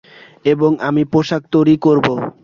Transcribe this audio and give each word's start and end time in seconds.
এবং 0.45 0.71
আমি 0.87 1.03
পোশাক 1.13 1.41
তৈরি 1.53 1.75
করবো। 1.77 2.13